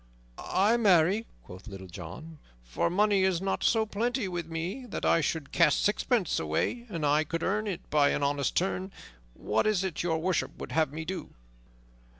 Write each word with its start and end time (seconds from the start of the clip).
"Ay, 0.39 0.77
marry," 0.77 1.27
quoth 1.43 1.67
Little 1.67 1.85
John, 1.85 2.39
"for 2.63 2.89
money 2.89 3.21
is 3.23 3.39
not 3.39 3.63
so 3.63 3.85
plenty 3.85 4.27
with 4.27 4.47
me 4.47 4.83
that 4.87 5.05
I 5.05 5.21
should 5.21 5.51
cast 5.51 5.83
sixpence 5.83 6.39
away 6.39 6.87
an 6.89 7.03
I 7.03 7.23
could 7.23 7.43
earn 7.43 7.67
it 7.67 7.87
by 7.91 8.09
an 8.09 8.23
honest 8.23 8.55
turn. 8.55 8.91
What 9.35 9.67
is 9.67 9.83
it 9.83 10.01
Your 10.01 10.17
Worship 10.17 10.57
would 10.57 10.71
have 10.71 10.91
me 10.91 11.05
do?" 11.05 11.35